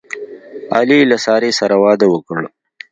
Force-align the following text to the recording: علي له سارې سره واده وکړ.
علي 0.75 0.99
له 1.11 1.17
سارې 1.25 1.51
سره 1.59 1.75
واده 1.83 2.07
وکړ. 2.09 2.39